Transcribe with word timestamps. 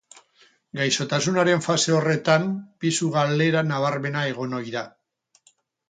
Gaixotasunaren 0.79 1.61
fase 1.67 1.95
horretan 1.99 2.49
pisu 2.85 3.13
galera 3.19 3.65
nabarmena 3.71 4.27
egon 4.35 4.61
ohi 4.63 4.79
da. 4.81 4.89